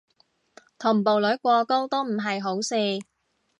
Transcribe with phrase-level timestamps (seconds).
[0.79, 2.75] 同步率過高都唔係好事